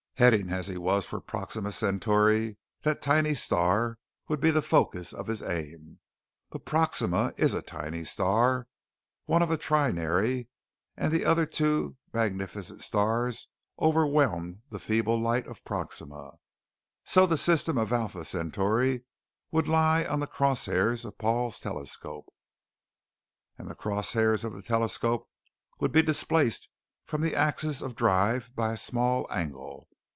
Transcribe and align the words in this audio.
Heading 0.15 0.51
as 0.51 0.67
he 0.67 0.77
was 0.77 1.03
for 1.07 1.19
Proxima 1.19 1.71
Centauri, 1.71 2.55
that 2.83 3.01
tiny 3.01 3.33
star 3.33 3.97
would 4.27 4.39
be 4.39 4.51
the 4.51 4.61
focus 4.61 5.13
of 5.13 5.25
his 5.25 5.41
aim. 5.41 5.97
But 6.51 6.63
Proxima 6.63 7.33
is 7.37 7.55
a 7.55 7.63
tiny 7.63 8.03
star, 8.03 8.67
one 9.25 9.41
of 9.41 9.49
a 9.49 9.57
trinary, 9.57 10.47
and 10.95 11.11
the 11.11 11.25
other 11.25 11.47
two 11.47 11.97
magnificent 12.13 12.81
stars 12.83 13.47
overwhelmed 13.79 14.61
the 14.69 14.77
feeble 14.77 15.19
light 15.19 15.47
of 15.47 15.63
Proxima. 15.65 16.33
So 17.03 17.25
the 17.25 17.35
system 17.35 17.79
of 17.79 17.91
Alpha 17.91 18.23
Centauri 18.23 19.03
would 19.49 19.67
lie 19.67 20.03
on 20.05 20.19
the 20.19 20.27
cross 20.27 20.67
hairs 20.67 21.03
of 21.03 21.17
Paul's 21.17 21.59
telescope. 21.59 22.31
And 23.57 23.67
the 23.67 23.73
cross 23.73 24.13
hairs 24.13 24.43
of 24.43 24.53
the 24.53 24.61
telescope 24.61 25.27
would 25.79 25.91
be 25.91 26.03
displaced 26.03 26.69
from 27.05 27.21
the 27.21 27.35
axis 27.35 27.81
of 27.81 27.95
drive 27.95 28.55
by 28.55 28.73
a 28.73 28.77
small 28.77 29.25
angle. 29.31 29.87